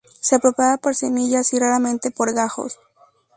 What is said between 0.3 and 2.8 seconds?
propaga por semillas y más raramente por gajos.